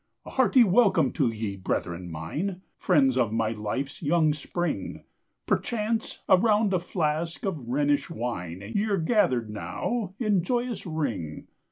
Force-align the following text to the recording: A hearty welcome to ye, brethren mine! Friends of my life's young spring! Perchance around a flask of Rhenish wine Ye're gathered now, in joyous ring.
A 0.25 0.31
hearty 0.31 0.63
welcome 0.63 1.11
to 1.11 1.27
ye, 1.27 1.55
brethren 1.55 2.09
mine! 2.11 2.63
Friends 2.75 3.17
of 3.19 3.31
my 3.31 3.49
life's 3.51 4.01
young 4.01 4.33
spring! 4.33 5.03
Perchance 5.45 6.23
around 6.27 6.73
a 6.73 6.79
flask 6.79 7.45
of 7.45 7.67
Rhenish 7.69 8.09
wine 8.09 8.63
Ye're 8.73 8.97
gathered 8.97 9.51
now, 9.51 10.15
in 10.17 10.41
joyous 10.41 10.87
ring. 10.87 11.45